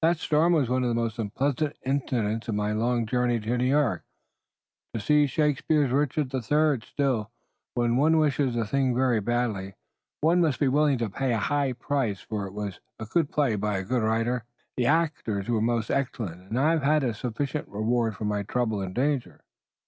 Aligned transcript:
That 0.00 0.16
storm 0.16 0.54
was 0.54 0.70
one 0.70 0.82
of 0.82 0.88
the 0.88 0.94
most 0.94 1.18
unpleasant 1.18 1.76
incidents 1.84 2.48
in 2.48 2.56
my 2.56 2.72
long 2.72 3.04
journey 3.04 3.38
to 3.38 3.58
New 3.58 3.66
York 3.66 4.02
to 4.94 4.98
see 5.00 5.26
Shakespeare's 5.26 5.90
'Richard 5.92 6.32
III.' 6.32 6.80
Still, 6.80 7.30
when 7.74 7.98
one 7.98 8.16
wishes 8.16 8.56
a 8.56 8.64
thing 8.64 8.94
very 8.94 9.20
badly 9.20 9.74
one 10.22 10.40
must 10.40 10.58
be 10.58 10.68
willing 10.68 10.96
to 10.96 11.10
pay 11.10 11.34
a 11.34 11.38
high 11.38 11.74
price 11.74 12.22
for 12.22 12.44
it. 12.46 12.52
It 12.52 12.54
was 12.54 12.80
a 12.98 13.04
good 13.04 13.28
play 13.30 13.56
by 13.56 13.76
a 13.76 13.84
good 13.84 14.02
writer, 14.02 14.44
the 14.78 14.86
actors 14.86 15.50
were 15.50 15.60
most 15.60 15.90
excellent, 15.90 16.48
and 16.48 16.58
I 16.58 16.70
have 16.70 16.82
had 16.82 17.14
sufficient 17.14 17.68
reward 17.68 18.16
for 18.16 18.24
my 18.24 18.44
trouble 18.44 18.80
and 18.80 18.94
danger." 18.94 19.44